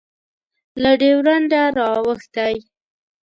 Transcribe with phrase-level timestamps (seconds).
[0.81, 2.53] له ډیورنډه رااوښتی